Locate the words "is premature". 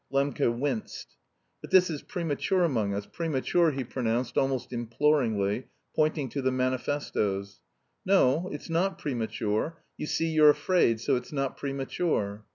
1.91-2.63